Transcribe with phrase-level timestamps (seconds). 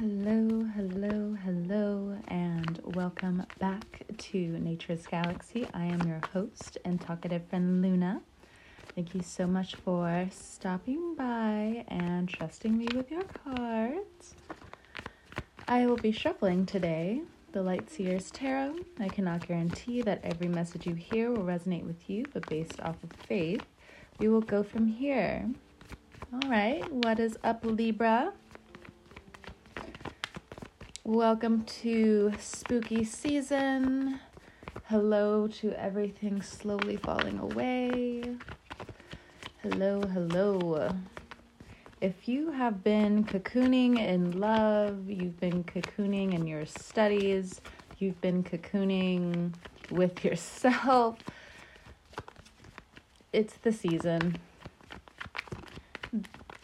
[0.00, 5.66] Hello, hello, hello, and welcome back to Nature's Galaxy.
[5.74, 8.20] I am your host and talkative friend Luna.
[8.94, 14.36] Thank you so much for stopping by and trusting me with your cards.
[15.66, 18.76] I will be shuffling today the Light Seers Tarot.
[19.00, 23.02] I cannot guarantee that every message you hear will resonate with you, but based off
[23.02, 23.66] of faith,
[24.20, 25.50] we will go from here.
[26.32, 28.32] All right, what is up, Libra?
[31.08, 34.20] Welcome to spooky season.
[34.88, 38.36] Hello to everything slowly falling away.
[39.62, 40.90] Hello, hello.
[42.02, 47.62] If you have been cocooning in love, you've been cocooning in your studies,
[47.98, 49.54] you've been cocooning
[49.90, 51.16] with yourself,
[53.32, 54.36] it's the season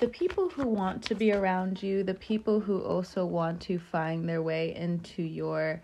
[0.05, 4.29] the people who want to be around you, the people who also want to find
[4.29, 5.81] their way into your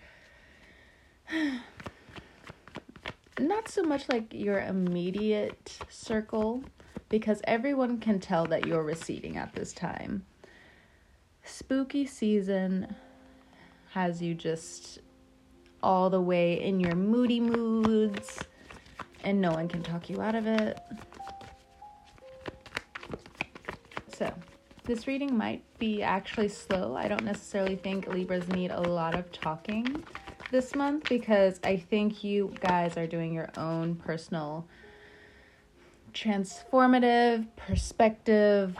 [3.39, 6.63] not so much like your immediate circle
[7.09, 10.27] because everyone can tell that you're receding at this time.
[11.43, 12.95] Spooky season
[13.93, 14.99] has you just
[15.83, 18.39] all the way in your moody moods
[19.25, 20.79] and no one can talk you out of it.
[24.21, 24.31] So,
[24.85, 26.95] this reading might be actually slow.
[26.95, 30.05] I don't necessarily think Libras need a lot of talking
[30.51, 34.67] this month because I think you guys are doing your own personal
[36.13, 38.77] transformative perspective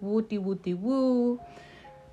[0.00, 1.38] wooty wooty woo.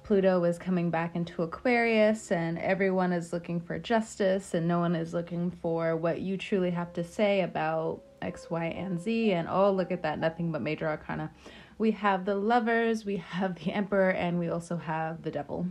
[0.03, 4.93] Pluto is coming back into Aquarius, and everyone is looking for justice, and no one
[4.93, 9.31] is looking for what you truly have to say about X, Y, and Z.
[9.31, 11.31] And oh, look at that, nothing but major arcana
[11.78, 15.67] we have the lovers, we have the emperor, and we also have the devil.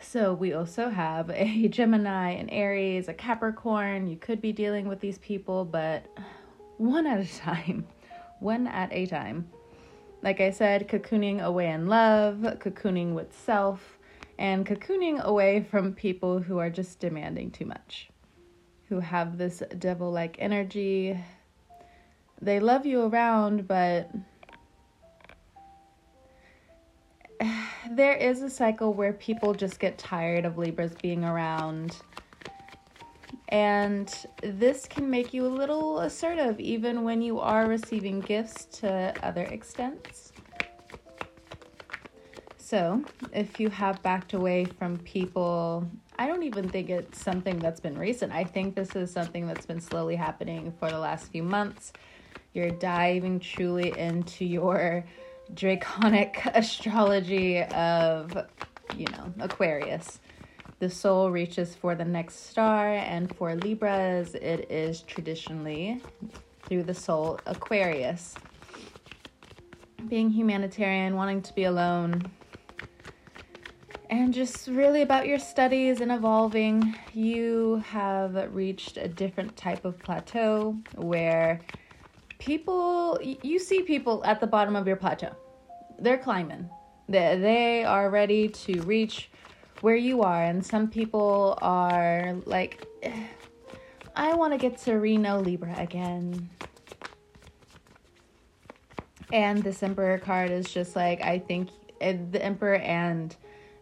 [0.00, 4.08] So we also have a Gemini, an Aries, a Capricorn.
[4.08, 6.06] You could be dealing with these people, but
[6.78, 7.86] one at a time.
[8.40, 9.50] One at a time.
[10.22, 13.98] Like I said, cocooning away in love, cocooning with self,
[14.38, 18.08] and cocooning away from people who are just demanding too much,
[18.88, 21.22] who have this devil like energy,
[22.42, 24.10] they love you around, but
[27.90, 31.96] there is a cycle where people just get tired of Libras being around.
[33.48, 39.12] And this can make you a little assertive even when you are receiving gifts to
[39.22, 40.32] other extents.
[42.56, 45.84] So, if you have backed away from people,
[46.20, 48.32] I don't even think it's something that's been recent.
[48.32, 51.92] I think this is something that's been slowly happening for the last few months
[52.52, 55.04] you're diving truly into your
[55.54, 58.36] draconic astrology of,
[58.96, 60.20] you know, Aquarius.
[60.78, 66.00] The soul reaches for the next star, and for Libras, it is traditionally
[66.66, 68.34] through the soul Aquarius.
[70.08, 72.22] Being humanitarian, wanting to be alone,
[74.08, 79.98] and just really about your studies and evolving, you have reached a different type of
[79.98, 81.60] plateau where
[82.40, 85.30] people you see people at the bottom of your plateau.
[86.00, 86.68] They're climbing.
[87.08, 89.30] They, they are ready to reach
[89.82, 92.84] where you are and some people are like
[94.14, 96.50] i want to get to reno libra again.
[99.32, 101.68] And this emperor card is just like i think
[102.00, 103.36] eh, the emperor and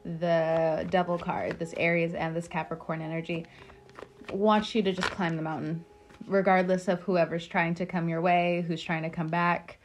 [0.05, 3.47] the devil card this aries and this capricorn energy
[4.33, 5.85] wants you to just climb the mountain
[6.29, 9.79] regardless of whoever's trying to come your way, who's trying to come back.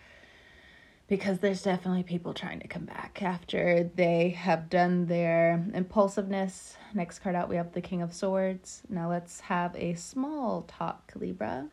[1.07, 6.77] Because there's definitely people trying to come back after they have done their impulsiveness.
[6.93, 8.83] Next card out, we have the King of Swords.
[8.89, 11.67] Now let's have a small talk, Libra.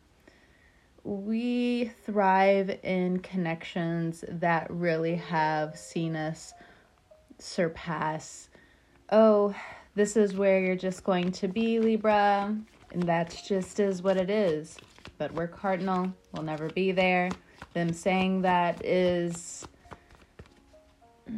[1.03, 6.53] We thrive in connections that really have seen us
[7.39, 8.49] surpass.
[9.11, 9.55] Oh,
[9.95, 12.55] this is where you're just going to be, Libra
[12.91, 14.77] and that's just is what it is.
[15.17, 17.29] But we're cardinal, we'll never be there.
[17.73, 19.65] Them saying that is.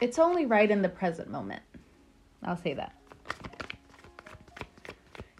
[0.00, 1.60] It's only right in the present moment.
[2.44, 2.94] I'll say that.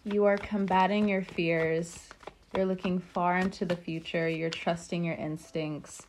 [0.03, 2.09] You are combating your fears.
[2.53, 4.27] You're looking far into the future.
[4.27, 6.01] You're trusting your instincts.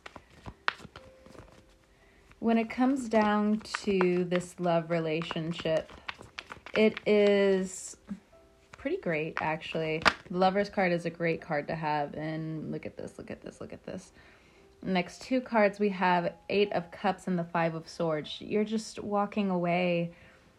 [2.39, 5.91] When it comes down to this love relationship,
[6.73, 7.95] it is
[8.81, 10.01] pretty great actually.
[10.31, 13.39] The Lover's card is a great card to have and look at this, look at
[13.39, 14.11] this, look at this.
[14.81, 18.37] Next two cards, we have Eight of Cups and the Five of Swords.
[18.39, 20.13] You're just walking away.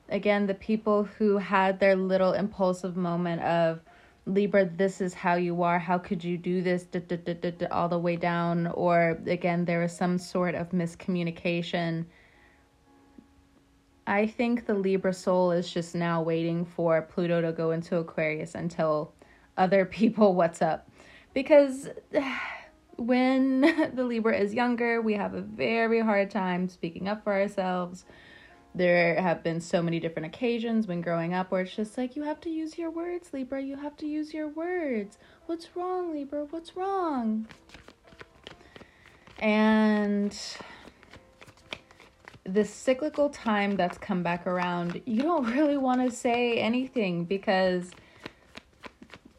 [0.09, 3.81] Again, the people who had their little impulsive moment of,
[4.25, 5.81] Libra, this is how you are.
[5.81, 6.85] How could you do this?
[6.85, 8.69] Da, da, da, all the way down.
[8.69, 12.05] Or again, there was some sort of miscommunication.
[14.07, 18.55] I think the Libra soul is just now waiting for Pluto to go into Aquarius
[18.55, 19.15] and tell
[19.57, 20.89] other people what's up.
[21.35, 21.89] Because
[22.97, 23.61] when
[23.95, 28.05] the Libra is younger, we have a very hard time speaking up for ourselves.
[28.75, 32.23] There have been so many different occasions when growing up where it's just like you
[32.23, 33.63] have to use your words libra.
[33.63, 35.19] You have to use your words.
[35.45, 36.47] What's wrong libra?
[36.47, 37.47] What's wrong?
[39.39, 40.35] And
[42.45, 47.91] this cyclical time that's come back around you don't really want to say anything because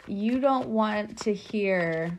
[0.07, 2.17] you don't want to hear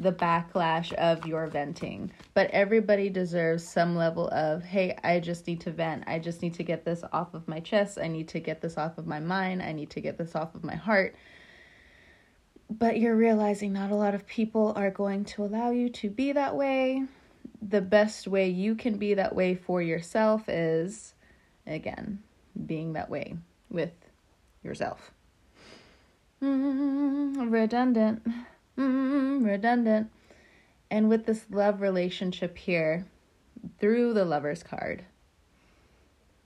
[0.00, 2.10] the backlash of your venting.
[2.34, 6.04] But everybody deserves some level of, hey, I just need to vent.
[6.06, 7.98] I just need to get this off of my chest.
[8.00, 9.62] I need to get this off of my mind.
[9.62, 11.14] I need to get this off of my heart.
[12.70, 16.32] But you're realizing not a lot of people are going to allow you to be
[16.32, 17.04] that way.
[17.62, 21.14] The best way you can be that way for yourself is,
[21.66, 22.22] again,
[22.66, 23.36] being that way
[23.68, 23.92] with
[24.62, 25.10] yourself.
[26.42, 28.22] Mm, redundant
[28.80, 30.10] mm, redundant.
[30.90, 33.06] And with this love relationship here,
[33.78, 35.04] through the lover's card,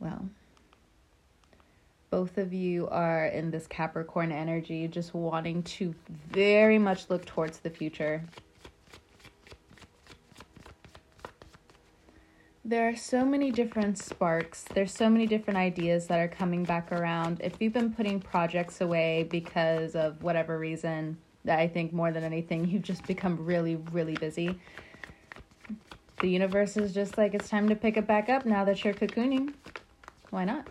[0.00, 0.28] well,
[2.10, 5.94] both of you are in this Capricorn energy, just wanting to
[6.30, 8.22] very much look towards the future.
[12.66, 14.64] There are so many different sparks.
[14.72, 17.42] There's so many different ideas that are coming back around.
[17.44, 22.24] If you've been putting projects away because of whatever reason, that I think more than
[22.24, 24.58] anything, you've just become really, really busy.
[26.20, 28.94] The universe is just like, it's time to pick it back up now that you're
[28.94, 29.52] cocooning.
[30.30, 30.66] Why not?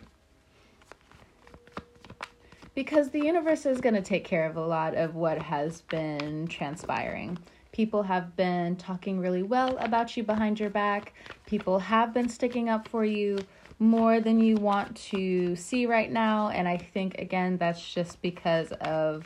[2.73, 6.47] Because the universe is going to take care of a lot of what has been
[6.47, 7.37] transpiring.
[7.73, 11.13] People have been talking really well about you behind your back.
[11.47, 13.39] People have been sticking up for you
[13.79, 16.49] more than you want to see right now.
[16.49, 19.25] And I think, again, that's just because of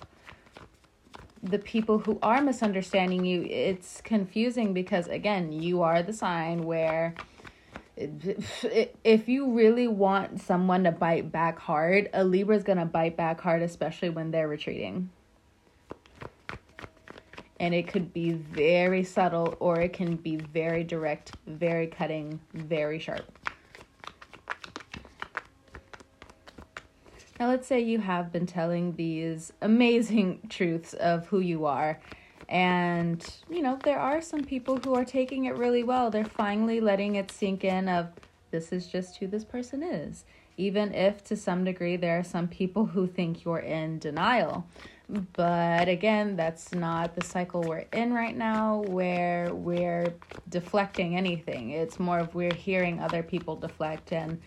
[1.43, 7.15] the people who are misunderstanding you, it's confusing because, again, you are the sign where
[7.97, 13.17] if you really want someone to bite back hard, a Libra is going to bite
[13.17, 15.09] back hard, especially when they're retreating.
[17.59, 22.99] And it could be very subtle or it can be very direct, very cutting, very
[22.99, 23.25] sharp.
[27.39, 31.99] Now, let's say you have been telling these amazing truths of who you are,
[32.49, 36.09] and you know, there are some people who are taking it really well.
[36.09, 38.07] They're finally letting it sink in of
[38.51, 40.23] this is just who this person is.
[40.55, 44.65] Even if to some degree there are some people who think you're in denial.
[45.09, 50.13] But again, that's not the cycle we're in right now where we're
[50.49, 51.69] deflecting anything.
[51.69, 54.41] It's more of we're hearing other people deflect and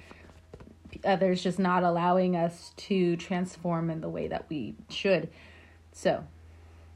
[1.05, 5.31] others just not allowing us to transform in the way that we should.
[5.93, 6.25] So,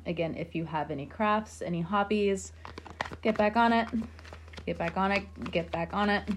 [0.05, 2.53] again, if you have any crafts, any hobbies,
[3.23, 3.89] get back on it.
[4.67, 5.51] Get back on it.
[5.51, 6.29] Get back on it.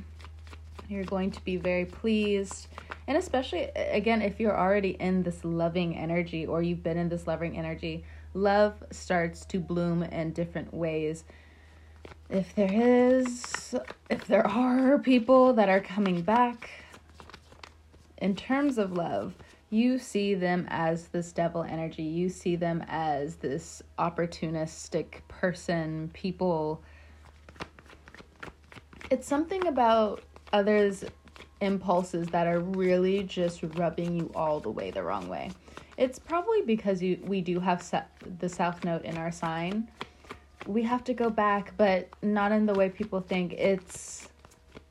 [0.89, 2.67] You're going to be very pleased.
[3.07, 7.27] And especially, again, if you're already in this loving energy or you've been in this
[7.27, 11.23] loving energy, love starts to bloom in different ways.
[12.29, 13.75] If there is,
[14.09, 16.69] if there are people that are coming back,
[18.17, 19.35] in terms of love,
[19.69, 22.03] you see them as this devil energy.
[22.03, 26.81] You see them as this opportunistic person, people.
[29.11, 30.23] It's something about
[30.53, 31.03] others'
[31.61, 35.51] impulses that are really just rubbing you all the way the wrong way.
[35.97, 37.83] It's probably because you we do have
[38.39, 39.89] the south node in our sign.
[40.65, 43.53] We have to go back, but not in the way people think.
[43.53, 44.27] It's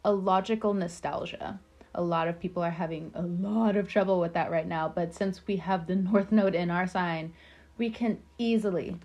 [0.04, 1.60] a logical nostalgia
[1.96, 4.88] a lot of people are having a lot of trouble with that right now.
[4.88, 7.32] But since we have the North node in our sign,
[7.78, 8.96] we can easily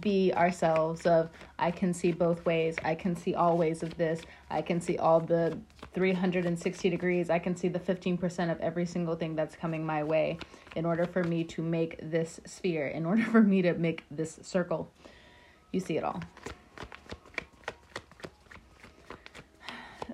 [0.00, 2.76] be ourselves of I can see both ways.
[2.84, 4.20] I can see all ways of this.
[4.50, 5.58] I can see all the
[5.94, 7.30] 360 degrees.
[7.30, 10.38] I can see the 15% of every single thing that's coming my way
[10.76, 14.38] in order for me to make this sphere, in order for me to make this
[14.42, 14.90] circle.
[15.72, 16.20] You see it all.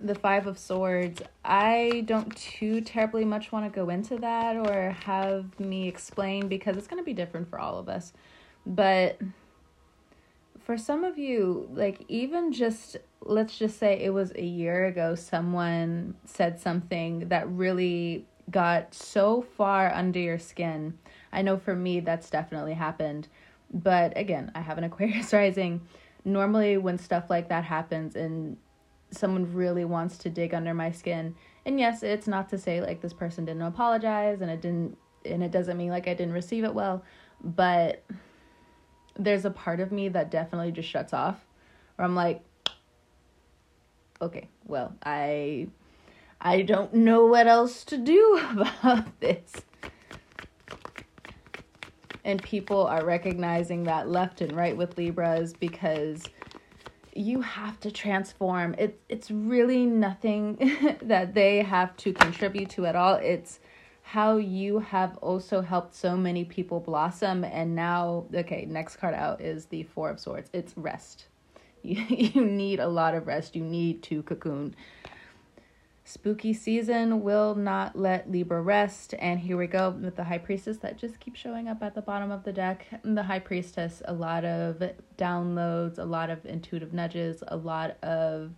[0.06, 4.90] the Five of Swords, I don't too terribly much want to go into that or
[5.04, 8.12] have me explain because it's going to be different for all of us.
[8.64, 9.18] But
[10.66, 15.14] for some of you, like even just let's just say it was a year ago,
[15.14, 20.98] someone said something that really got so far under your skin.
[21.32, 23.28] I know for me that's definitely happened.
[23.72, 25.82] But again, I have an Aquarius rising.
[26.24, 28.56] Normally, when stuff like that happens and
[29.12, 33.00] someone really wants to dig under my skin, and yes, it's not to say like
[33.00, 36.64] this person didn't apologize and it didn't, and it doesn't mean like I didn't receive
[36.64, 37.04] it well,
[37.40, 38.02] but
[39.18, 41.44] there's a part of me that definitely just shuts off
[41.96, 42.42] where I'm like
[44.20, 45.68] okay, well, I
[46.40, 49.52] I don't know what else to do about this.
[52.24, 56.24] And people are recognizing that left and right with Libras because
[57.14, 58.74] you have to transform.
[58.78, 63.14] It it's really nothing that they have to contribute to at all.
[63.14, 63.60] It's
[64.10, 69.40] how you have also helped so many people blossom and now okay next card out
[69.40, 70.48] is the four of swords.
[70.52, 71.26] It's rest.
[71.82, 73.54] You, you need a lot of rest.
[73.54, 74.74] You need to cocoon.
[76.02, 80.78] Spooky season will not let libra rest and here we go with the high priestess
[80.78, 82.86] that just keeps showing up at the bottom of the deck.
[83.04, 84.82] The high priestess a lot of
[85.16, 88.52] downloads a lot of intuitive nudges a lot of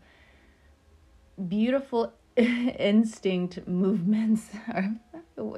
[1.49, 2.13] beautiful
[2.79, 4.51] instinct movements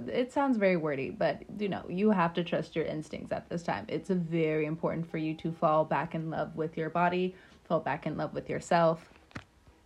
[0.08, 3.62] it sounds very wordy but you know you have to trust your instincts at this
[3.62, 3.84] time.
[3.88, 7.34] It's very important for you to fall back in love with your body
[7.64, 9.10] fall back in love with yourself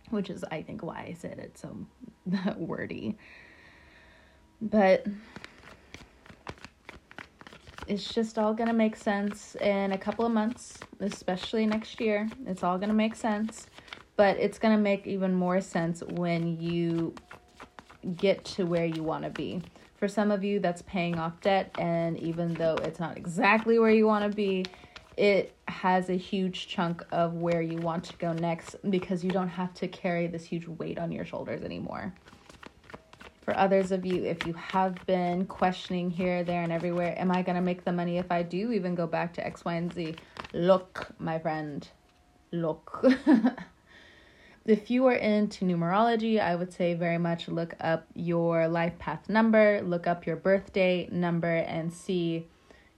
[0.09, 1.85] which is i think why i said it so
[2.57, 3.17] wordy.
[4.61, 5.05] But
[7.87, 12.29] it's just all gonna make sense in a couple of months especially next year.
[12.47, 13.67] It's all gonna make sense
[14.15, 17.13] but it's going to make even more sense when you
[18.15, 19.61] get to where you want to be.
[19.97, 23.91] For some of you, that's paying off debt, and even though it's not exactly where
[23.91, 24.65] you want to be,
[25.17, 29.47] it has a huge chunk of where you want to go next because you don't
[29.47, 32.13] have to carry this huge weight on your shoulders anymore.
[33.43, 37.43] For others of you, if you have been questioning here, there, and everywhere, am I
[37.43, 39.93] going to make the money if I do even go back to X, Y, and
[39.93, 40.15] Z?
[40.51, 41.87] Look, my friend,
[42.51, 43.05] look.
[44.65, 49.29] if you are into numerology, I would say very much look up your life path
[49.29, 52.47] number, look up your birthday number, and see.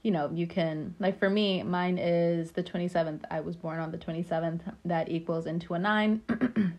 [0.04, 3.24] You know, you can, like for me, mine is the 27th.
[3.30, 4.62] I was born on the 27th.
[4.86, 6.22] That equals into a nine.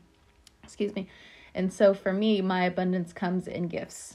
[0.62, 1.08] Excuse me.
[1.54, 4.14] And so for me, my abundance comes in gifts.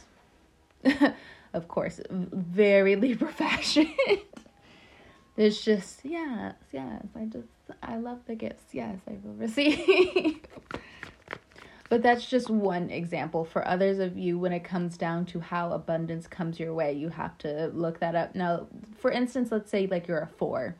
[1.53, 3.93] of course, very Libra fashion.
[5.37, 7.03] it's just, yes, yes.
[7.15, 7.47] I just,
[7.81, 8.73] I love the gifts.
[8.73, 10.39] Yes, I will receive.
[11.89, 13.45] but that's just one example.
[13.45, 17.09] For others of you, when it comes down to how abundance comes your way, you
[17.09, 18.35] have to look that up.
[18.35, 18.67] Now,
[18.97, 20.75] for instance, let's say like you're a four,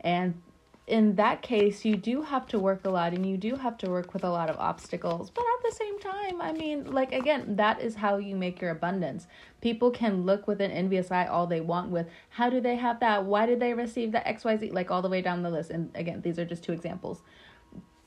[0.00, 0.40] and
[0.88, 3.90] in that case, you do have to work a lot and you do have to
[3.90, 5.28] work with a lot of obstacles.
[5.28, 8.70] But at the same time, I mean, like, again, that is how you make your
[8.70, 9.26] abundance.
[9.60, 13.00] People can look with an envious eye all they want with how do they have
[13.00, 13.26] that?
[13.26, 14.72] Why did they receive that XYZ?
[14.72, 15.70] Like, all the way down the list.
[15.70, 17.20] And again, these are just two examples.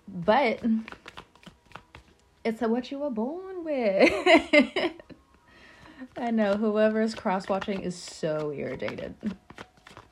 [0.08, 0.60] But
[2.44, 4.12] it's what you were born with.
[6.18, 9.16] I know whoever is cross watching is so irritated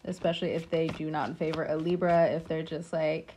[0.05, 3.35] especially if they do not favor a Libra, if they're just like,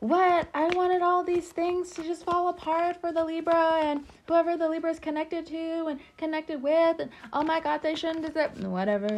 [0.00, 0.48] what?
[0.54, 4.68] I wanted all these things to just fall apart for the Libra and whoever the
[4.68, 7.00] Libra is connected to and connected with.
[7.00, 8.58] And oh my God, they shouldn't deserve.
[8.64, 9.08] Whatever.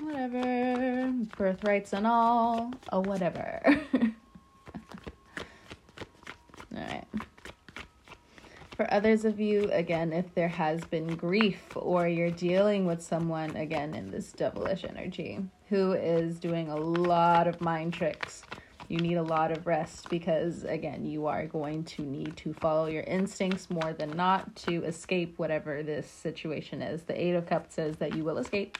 [0.00, 1.12] Whatever.
[1.36, 2.72] Birthrights and all.
[2.92, 3.60] Oh, whatever.
[3.94, 4.10] all
[6.72, 7.04] right.
[8.78, 13.56] For others of you, again, if there has been grief or you're dealing with someone,
[13.56, 18.44] again, in this devilish energy who is doing a lot of mind tricks,
[18.86, 22.86] you need a lot of rest because, again, you are going to need to follow
[22.86, 27.02] your instincts more than not to escape whatever this situation is.
[27.02, 28.78] The Eight of Cups says that you will escape.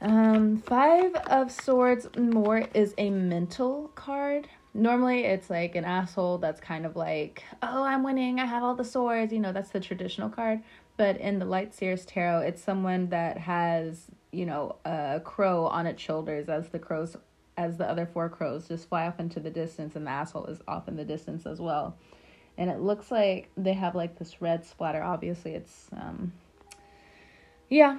[0.00, 6.60] Um, Five of Swords more is a mental card normally it's like an asshole that's
[6.60, 9.80] kind of like, oh, I'm winning, I have all the swords, you know, that's the
[9.80, 10.62] traditional card.
[10.96, 15.86] But in the Light Seers Tarot, it's someone that has, you know, a crow on
[15.86, 17.16] its shoulders as the crows,
[17.56, 20.60] as the other four crows just fly off into the distance, and the asshole is
[20.68, 21.96] off in the distance as well.
[22.58, 25.02] And it looks like they have like this red splatter.
[25.02, 26.32] Obviously, it's, um,
[27.68, 27.98] yeah,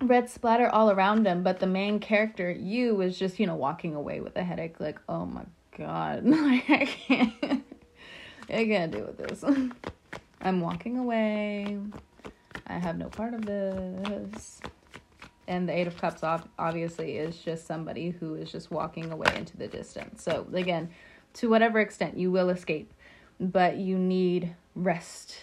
[0.00, 1.42] red splatter all around them.
[1.42, 4.98] But the main character, you, is just, you know, walking away with a headache, like,
[5.08, 5.42] oh my
[5.78, 6.24] god.
[6.32, 7.64] I can't.
[8.50, 9.44] I can't deal with this.
[10.40, 11.78] I'm walking away.
[12.66, 14.60] I have no part of this.
[15.46, 16.22] And the Eight of Cups,
[16.58, 20.22] obviously, is just somebody who is just walking away into the distance.
[20.22, 20.90] So, again,
[21.34, 22.92] to whatever extent you will escape,
[23.40, 25.36] but you need rest.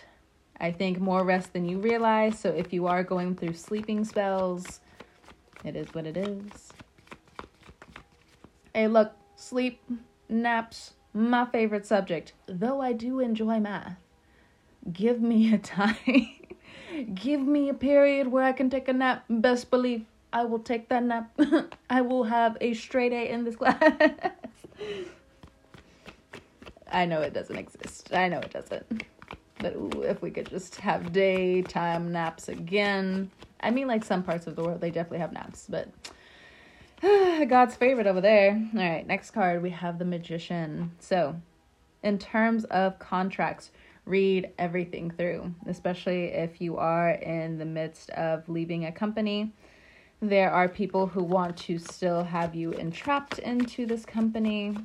[0.60, 2.38] I think more rest than you realize.
[2.38, 4.80] So, if you are going through sleeping spells,
[5.64, 6.72] it is what it is.
[8.74, 9.82] Hey, look, sleep,
[10.30, 12.34] naps, my favorite subject.
[12.48, 13.98] Though I do enjoy math,
[14.92, 16.30] give me a time.
[17.14, 19.26] give me a period where I can take a nap.
[19.30, 21.32] Best believe I will take that nap.
[21.90, 23.82] I will have a straight A in this class.
[26.92, 28.14] I know it doesn't exist.
[28.14, 29.04] I know it doesn't.
[29.60, 33.32] But ooh, if we could just have daytime naps again.
[33.62, 35.88] I mean, like some parts of the world, they definitely have naps, but
[37.02, 38.52] God's favorite over there.
[38.74, 40.92] All right, next card we have the Magician.
[41.00, 41.36] So,
[42.04, 43.72] in terms of contracts,
[44.06, 49.52] read everything through, especially if you are in the midst of leaving a company.
[50.22, 54.78] There are people who want to still have you entrapped into this company.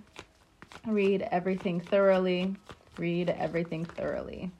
[0.87, 2.57] Read everything thoroughly.
[2.99, 4.51] Read everything thoroughly.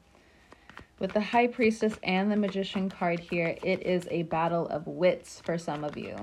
[0.99, 5.41] With the High Priestess and the Magician card here, it is a battle of wits
[5.43, 6.15] for some of you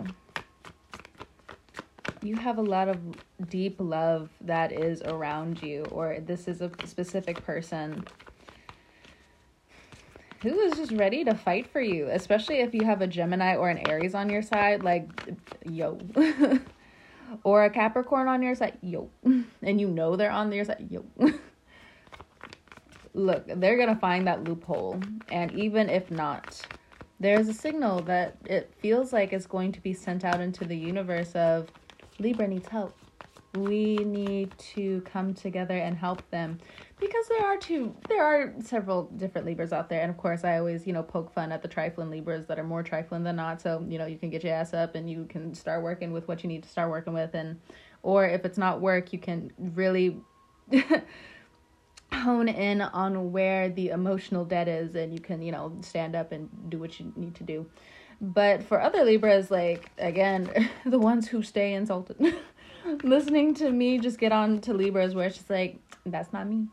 [2.22, 2.98] you have a lot of
[3.48, 8.04] deep love that is around you, or this is a specific person
[10.42, 13.68] who is just ready to fight for you, especially if you have a Gemini or
[13.68, 15.08] an Aries on your side, like,
[15.68, 15.98] yo.
[17.44, 19.10] or a Capricorn on your side, yo.
[19.62, 21.04] And you know they're on your side, yo.
[23.14, 25.00] Look, they're going to find that loophole.
[25.30, 26.64] And even if not,
[27.18, 30.76] there's a signal that it feels like it's going to be sent out into the
[30.76, 31.68] universe of
[32.18, 32.96] Libra needs help.
[33.54, 36.58] We need to come together and help them
[37.00, 40.58] because there are two there are several different Libras out there and of course I
[40.58, 43.62] always, you know, poke fun at the trifling Libras that are more trifling than not.
[43.62, 46.28] So, you know, you can get your ass up and you can start working with
[46.28, 47.58] what you need to start working with and
[48.02, 50.20] or if it's not work, you can really
[52.12, 56.32] hone in on where the emotional debt is and you can, you know, stand up
[56.32, 57.66] and do what you need to do.
[58.20, 62.36] But for other Libras, like, again, the ones who stay insulted,
[63.02, 66.66] listening to me just get on to Libras where it's just like, that's not me.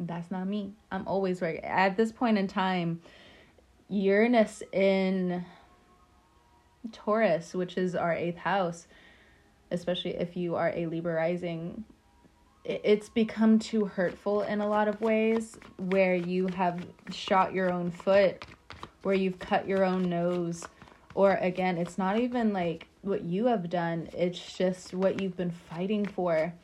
[0.00, 0.72] That's not me.
[0.90, 1.60] I'm always right.
[1.62, 3.00] At this point in time,
[3.88, 5.44] Uranus in
[6.92, 8.86] Taurus, which is our eighth house,
[9.70, 11.84] especially if you are a Libra rising,
[12.64, 17.90] it's become too hurtful in a lot of ways where you have shot your own
[17.90, 18.44] foot,
[19.02, 20.66] where you've cut your own nose
[21.18, 25.50] or again, it's not even like what you have done, it's just what you've been
[25.50, 26.54] fighting for.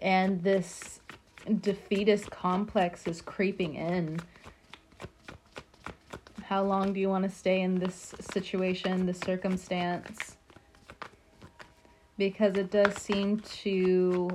[0.00, 1.00] And this
[1.62, 4.20] defeatist complex is creeping in.
[6.42, 10.36] How long do you want to stay in this situation, this circumstance?
[12.18, 14.28] Because it does seem to,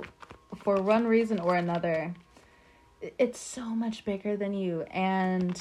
[0.55, 2.15] for one reason or another,
[3.19, 4.81] it's so much bigger than you.
[4.89, 5.55] And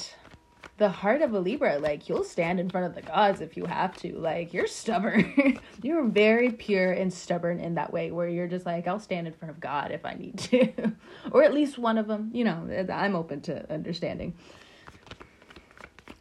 [0.77, 1.79] the heart of a Libra.
[1.79, 4.17] Like you'll stand in front of the gods if you have to.
[4.17, 5.59] Like you're stubborn.
[5.81, 9.33] you're very pure and stubborn in that way where you're just like I'll stand in
[9.33, 10.93] front of God if I need to.
[11.31, 14.35] or at least one of them, you know, I'm open to understanding.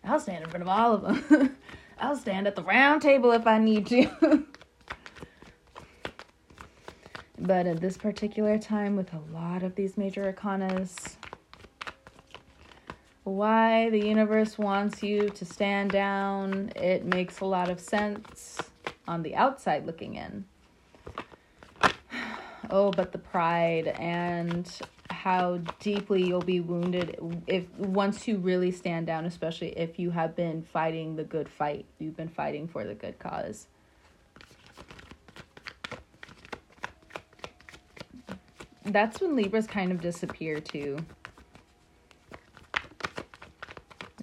[0.05, 1.57] I'll stand in front of all of them.
[1.99, 4.45] I'll stand at the round table if I need to.
[7.39, 11.17] but at this particular time with a lot of these major arcanas
[13.27, 16.71] why the universe wants you to stand down.
[16.77, 18.59] It makes a lot of sense
[19.09, 20.45] on the outside looking in.
[22.69, 24.69] Oh, but the pride and
[25.09, 30.35] how deeply you'll be wounded if once you really stand down, especially if you have
[30.35, 31.87] been fighting the good fight.
[32.01, 33.69] You've been fighting for the good cause.
[38.85, 40.99] That's when Libras kind of disappear too.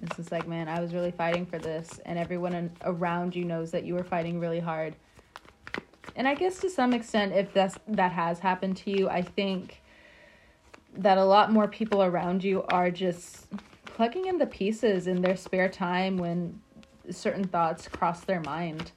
[0.04, 3.70] It's just like, man, I was really fighting for this, and everyone around you knows
[3.70, 4.94] that you were fighting really hard.
[6.16, 9.82] And I guess to some extent, if that's that has happened to you, I think
[10.96, 13.46] that a lot more people around you are just
[13.84, 16.60] plugging in the pieces in their spare time when
[17.10, 18.92] certain thoughts cross their mind.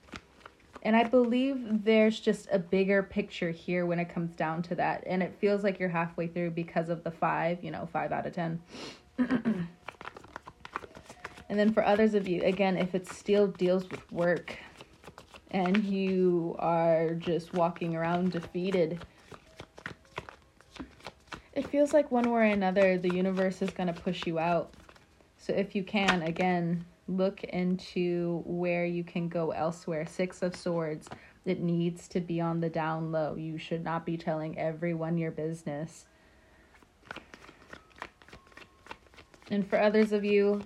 [0.84, 5.04] And I believe there's just a bigger picture here when it comes down to that.
[5.08, 8.26] And it feels like you're halfway through because of the five, you know, five out
[8.26, 8.62] of 10.
[11.50, 14.58] And then for others of you, again, if it still deals with work
[15.52, 19.06] and you are just walking around defeated,
[21.54, 24.74] it feels like one way or another the universe is going to push you out.
[25.38, 30.06] So if you can, again, Look into where you can go elsewhere.
[30.06, 31.08] Six of Swords.
[31.46, 33.36] It needs to be on the down low.
[33.36, 36.06] You should not be telling everyone your business.
[39.50, 40.62] And for others of you,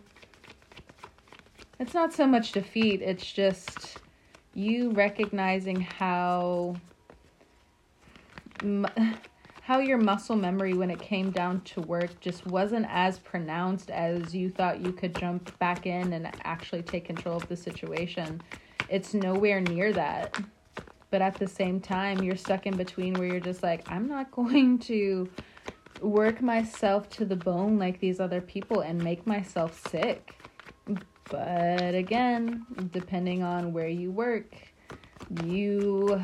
[1.81, 3.97] it's not so much defeat, it's just
[4.53, 6.75] you recognizing how
[9.63, 14.35] how your muscle memory when it came down to work just wasn't as pronounced as
[14.35, 18.39] you thought you could jump back in and actually take control of the situation.
[18.87, 20.39] It's nowhere near that.
[21.09, 24.29] But at the same time, you're stuck in between where you're just like, I'm not
[24.39, 25.27] going to
[25.99, 30.40] work myself to the bone like these other people and make myself sick.
[31.31, 34.53] But again, depending on where you work,
[35.29, 36.21] you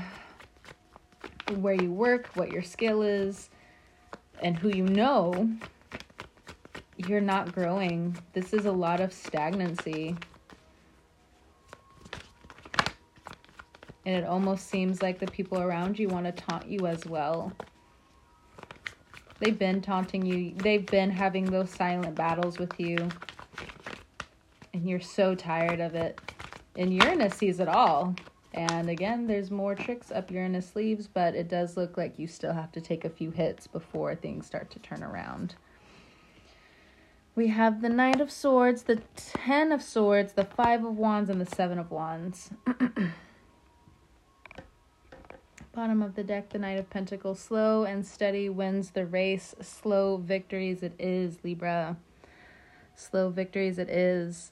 [1.47, 3.49] where you work, what your skill is,
[4.41, 5.49] and who you know,
[6.97, 8.17] you're not growing.
[8.33, 10.17] This is a lot of stagnancy.
[14.05, 17.53] And it almost seems like the people around you want to taunt you as well.
[19.39, 22.97] They've been taunting you, they've been having those silent battles with you.
[24.77, 26.21] And you're so tired of it.
[26.75, 28.15] And Uranus sees it all.
[28.53, 32.53] And again, there's more tricks up Uranus sleeves, but it does look like you still
[32.53, 35.55] have to take a few hits before things start to turn around.
[37.35, 41.41] We have the Knight of Swords, the Ten of Swords, the Five of Wands, and
[41.41, 42.51] the Seven of Wands.
[45.73, 47.39] Bottom of the deck, the Knight of Pentacles.
[47.39, 49.55] Slow and steady wins the race.
[49.59, 51.97] Slow victories it is, Libra.
[52.95, 54.51] Slow victories it is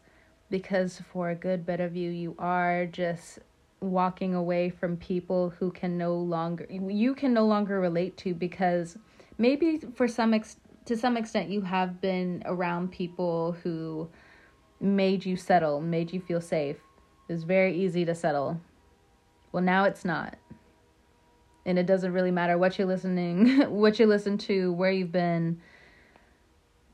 [0.50, 3.40] because for a good bit of you, you are just
[3.82, 8.98] walking away from people who can no longer you can no longer relate to because
[9.38, 14.10] maybe for some ex- to some extent you have been around people who
[14.80, 16.78] made you settle, made you feel safe.
[17.28, 18.62] It was very easy to settle.
[19.52, 20.38] Well, now it's not.
[21.66, 25.62] And it doesn't really matter what you're listening, what you listen to, where you've been.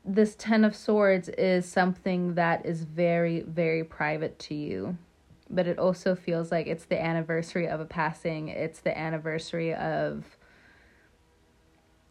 [0.04, 4.98] This 10 of swords is something that is very very private to you
[5.52, 8.48] but it also feels like it's the anniversary of a passing.
[8.48, 10.24] It's the anniversary of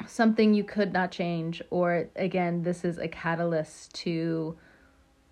[0.07, 1.61] something you could not change.
[1.71, 4.55] Or again, this is a catalyst to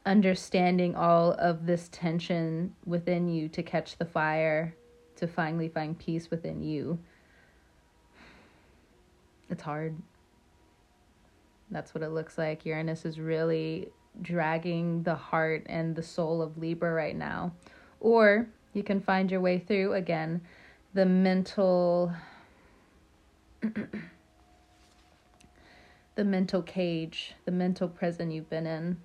[0.06, 4.76] understanding all of this tension within you to catch the fire,
[5.18, 6.98] to finally find peace within you.
[9.52, 9.96] It's hard.
[11.72, 12.66] That's what it looks like.
[12.66, 13.90] Uranus is really
[14.22, 17.54] dragging the heart and the soul of Libra right now
[18.00, 20.42] or you can find your way through again
[20.94, 22.14] the mental
[26.16, 28.98] the mental cage, the mental prison you've been in.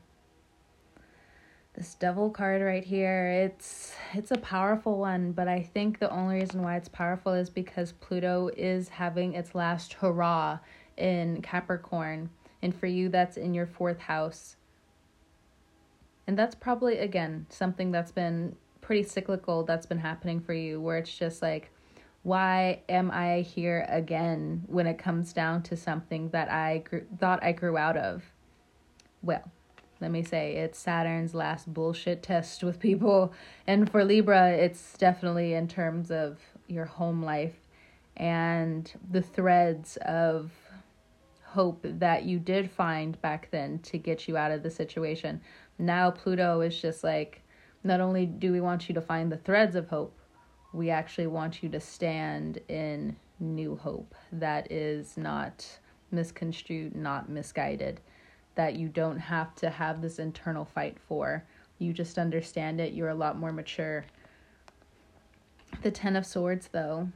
[1.74, 6.37] This devil card right here, it's it's a powerful one, but I think the only
[6.40, 10.61] reason why it's powerful is because Pluto is having its last hurrah
[10.96, 12.31] in Capricorn.
[12.64, 14.57] And for you that's in your 4th house.
[16.27, 20.98] And that's probably again something that's been pretty cyclical that's been happening for you where
[20.98, 21.70] it's just like
[22.22, 26.83] why am I here again when it comes down to something that I
[27.20, 28.24] thought I grew out of?
[29.22, 29.42] Well,
[30.00, 33.35] let me say it's Saturn's last bullshit test with people.
[33.66, 37.57] And for Libra, it's definitely in terms of your home life
[38.16, 40.50] and the threads of
[41.55, 45.40] hope that you did find back then to get you out of the situation.
[45.79, 47.43] Now Pluto is just like
[47.85, 50.19] not only do we want you to find the threads of hope,
[50.73, 55.79] we actually want you to stand in new hope that is not
[56.11, 58.01] misconstrued, not misguided,
[58.57, 61.45] that you don't have to have this internal fight for.
[61.79, 64.05] You just understand it, you're a lot more mature.
[65.83, 67.09] The Ten of Swords, though,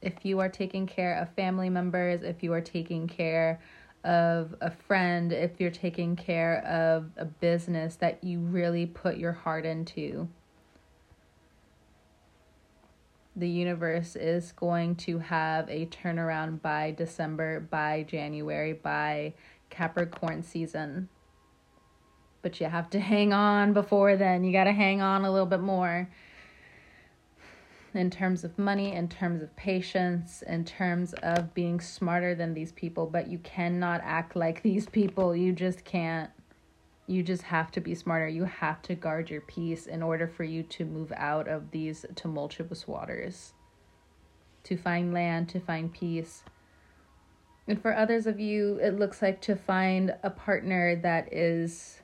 [0.00, 3.60] if you are taking care of family members, if you are taking care
[4.04, 9.32] of a friend, if you're taking care of a business that you really put your
[9.32, 10.28] heart into,
[13.34, 19.32] the universe is going to have a turnaround by December, by January, by
[19.70, 21.08] Capricorn season.
[22.42, 24.44] But you have to hang on before then.
[24.44, 26.08] You got to hang on a little bit more
[27.98, 32.70] in terms of money, in terms of patience, in terms of being smarter than these
[32.70, 35.34] people, but you cannot act like these people.
[35.34, 36.30] You just can't.
[37.08, 38.28] You just have to be smarter.
[38.28, 42.06] You have to guard your peace in order for you to move out of these
[42.14, 43.54] tumultuous waters,
[44.64, 46.44] to find land, to find peace.
[47.66, 52.00] And for others of you, it looks like to find a partner that is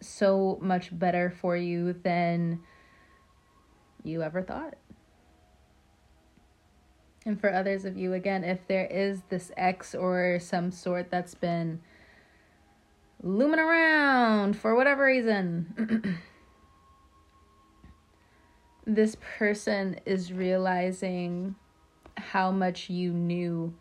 [0.00, 2.60] so much better for you than
[4.02, 4.76] you ever thought.
[7.30, 11.36] And for others of you, again, if there is this ex or some sort that's
[11.36, 11.80] been
[13.22, 16.18] looming around for whatever reason,
[18.84, 21.54] this person is realizing
[22.16, 23.76] how much you knew.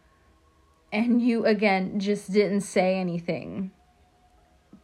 [0.93, 3.71] And you again just didn't say anything.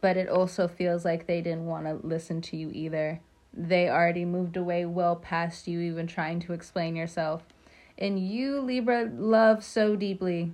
[0.00, 3.20] But it also feels like they didn't want to listen to you either.
[3.54, 7.44] They already moved away well past you even trying to explain yourself
[7.98, 10.52] and you libra love so deeply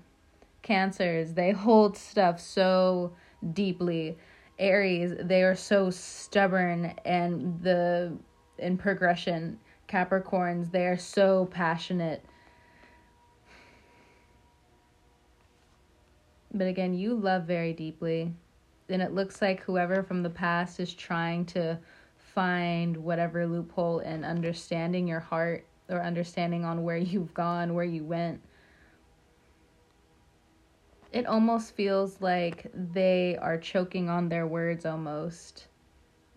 [0.62, 1.35] cancers.
[1.35, 3.12] They hold stuff so
[3.52, 4.16] deeply.
[4.59, 8.16] Aries they are so stubborn and the
[8.59, 9.59] in progression.
[9.88, 12.24] Capricorns they are so passionate.
[16.55, 18.33] But again you love very deeply.
[18.88, 21.78] And it looks like whoever from the past is trying to
[22.18, 28.05] find whatever loophole in understanding your heart or understanding on where you've gone, where you
[28.05, 28.40] went.
[31.12, 35.66] It almost feels like they are choking on their words almost.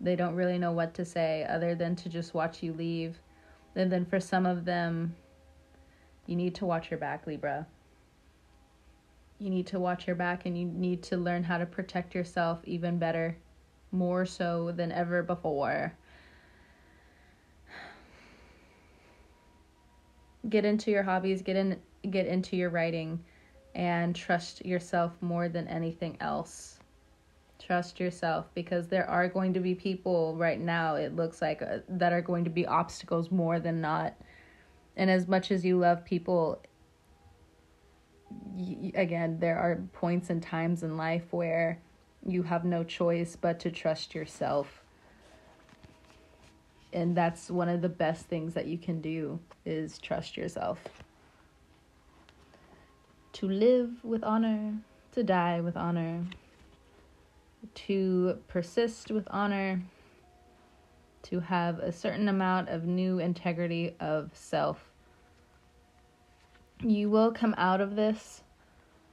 [0.00, 3.18] They don't really know what to say other than to just watch you leave.
[3.74, 5.16] And then for some of them,
[6.26, 7.66] you need to watch your back, Libra.
[9.38, 12.60] You need to watch your back and you need to learn how to protect yourself
[12.64, 13.36] even better,
[13.92, 15.94] more so than ever before.
[20.48, 21.80] Get into your hobbies, get in
[22.10, 23.22] get into your writing
[23.74, 26.78] and trust yourself more than anything else.
[27.58, 31.78] Trust yourself because there are going to be people right now it looks like uh,
[31.88, 34.14] that are going to be obstacles more than not.
[34.96, 36.62] And as much as you love people
[38.30, 41.82] y- again, there are points and times in life where
[42.24, 44.82] you have no choice but to trust yourself
[46.96, 50.78] and that's one of the best things that you can do is trust yourself.
[53.34, 54.74] To live with honor
[55.12, 56.24] to die with honor
[57.74, 59.82] to persist with honor
[61.22, 64.90] to have a certain amount of new integrity of self.
[66.80, 68.42] You will come out of this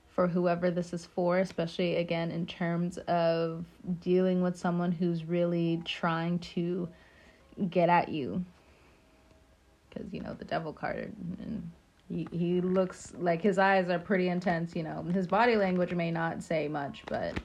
[0.09, 3.65] for whoever this is for, especially again in terms of
[3.99, 6.87] dealing with someone who's really trying to
[7.69, 8.43] get at you.
[9.89, 11.71] Because you know the devil card and
[12.09, 15.03] he, he looks like his eyes are pretty intense you know.
[15.03, 17.37] His body language may not say much but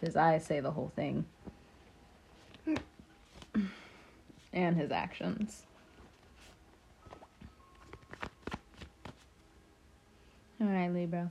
[0.00, 1.24] his eyes say the whole thing.
[4.52, 5.62] And his actions.
[10.60, 11.30] All right libra.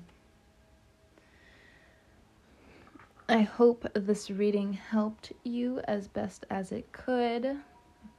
[3.30, 7.58] I hope this reading helped you as best as it could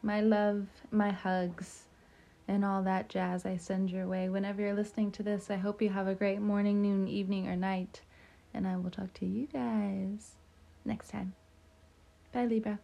[0.02, 1.84] my love, my hugs,
[2.48, 4.28] and all that jazz I send your way.
[4.28, 7.56] Whenever you're listening to this, I hope you have a great morning, noon, evening, or
[7.56, 8.02] night.
[8.52, 10.32] And I will talk to you guys
[10.84, 11.34] next time.
[12.32, 12.78] Bye, Libra.